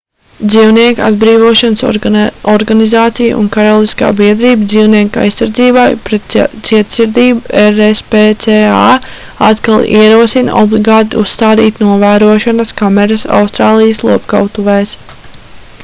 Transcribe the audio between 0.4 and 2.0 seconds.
dzīvnieku atbrīvošanas